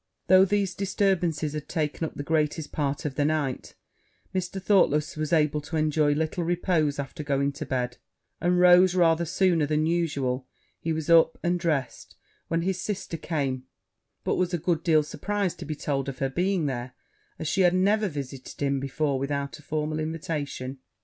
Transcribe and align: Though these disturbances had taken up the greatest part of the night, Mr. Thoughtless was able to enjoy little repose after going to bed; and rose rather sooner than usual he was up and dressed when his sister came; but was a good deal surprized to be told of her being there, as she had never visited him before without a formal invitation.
Though 0.25 0.45
these 0.45 0.73
disturbances 0.73 1.53
had 1.53 1.69
taken 1.69 2.05
up 2.07 2.15
the 2.15 2.23
greatest 2.23 2.71
part 2.71 3.05
of 3.05 3.13
the 3.13 3.23
night, 3.23 3.75
Mr. 4.33 4.59
Thoughtless 4.59 5.15
was 5.15 5.31
able 5.31 5.61
to 5.61 5.77
enjoy 5.77 6.13
little 6.13 6.43
repose 6.43 6.97
after 6.97 7.21
going 7.21 7.51
to 7.51 7.67
bed; 7.67 7.97
and 8.41 8.59
rose 8.59 8.95
rather 8.95 9.25
sooner 9.25 9.67
than 9.67 9.85
usual 9.85 10.47
he 10.79 10.91
was 10.91 11.07
up 11.07 11.37
and 11.43 11.59
dressed 11.59 12.15
when 12.47 12.63
his 12.63 12.81
sister 12.81 13.15
came; 13.15 13.65
but 14.23 14.37
was 14.37 14.55
a 14.55 14.57
good 14.57 14.81
deal 14.81 15.03
surprized 15.03 15.59
to 15.59 15.65
be 15.65 15.75
told 15.75 16.09
of 16.09 16.17
her 16.17 16.31
being 16.31 16.65
there, 16.65 16.93
as 17.37 17.47
she 17.47 17.61
had 17.61 17.75
never 17.75 18.07
visited 18.07 18.59
him 18.59 18.79
before 18.79 19.19
without 19.19 19.59
a 19.59 19.61
formal 19.61 19.99
invitation. 19.99 20.79